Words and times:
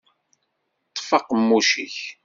Ṭṭef 0.95 1.09
aqemmuc-ik! 1.17 1.97